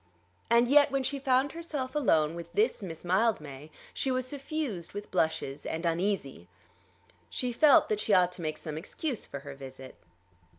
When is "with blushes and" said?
4.93-5.85